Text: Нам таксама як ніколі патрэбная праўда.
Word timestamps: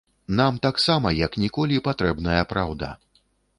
Нам 0.37 0.55
таксама 0.65 1.11
як 1.17 1.37
ніколі 1.45 1.79
патрэбная 1.89 2.43
праўда. 2.55 2.93